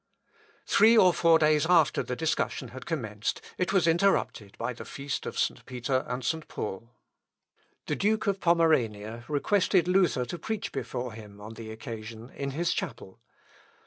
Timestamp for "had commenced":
2.69-3.39